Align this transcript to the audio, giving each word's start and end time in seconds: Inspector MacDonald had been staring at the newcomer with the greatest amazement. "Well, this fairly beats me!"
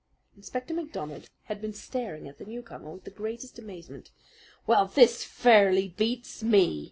Inspector 0.35 0.73
MacDonald 0.73 1.29
had 1.43 1.61
been 1.61 1.73
staring 1.75 2.27
at 2.27 2.39
the 2.39 2.45
newcomer 2.45 2.89
with 2.89 3.03
the 3.03 3.11
greatest 3.11 3.59
amazement. 3.59 4.09
"Well, 4.65 4.87
this 4.87 5.23
fairly 5.23 5.89
beats 5.89 6.41
me!" 6.41 6.79